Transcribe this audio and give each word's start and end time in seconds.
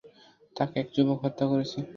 তাকে 0.55 0.75
এক 0.81 0.87
যুবক 0.95 1.17
হত্যা 1.23 1.45
করেছে। 1.51 1.79